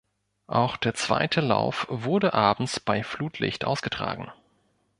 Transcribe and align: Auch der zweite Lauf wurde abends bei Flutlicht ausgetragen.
Auch 0.47 0.77
der 0.77 0.95
zweite 0.95 1.41
Lauf 1.41 1.85
wurde 1.87 2.33
abends 2.33 2.79
bei 2.79 3.03
Flutlicht 3.03 3.65
ausgetragen. 3.65 4.31